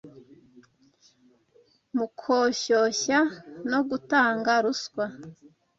[1.97, 3.19] mu koshoshya
[3.71, 5.05] no gutanga ruswa